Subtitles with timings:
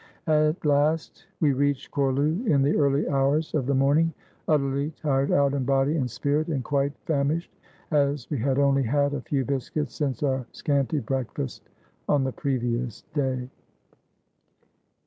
[0.25, 3.53] 450 THE FLIGHT FROM LULE BURGAS At last we reached Chorlu in the early hours
[3.53, 4.11] of the morning,
[4.47, 7.55] utterly tired out in body and spirit and quite famished,
[7.91, 11.69] as we had only had a few biscuits since our scanty breakfast
[12.09, 13.47] on the previous day.